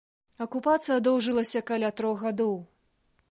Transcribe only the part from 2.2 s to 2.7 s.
гадоў.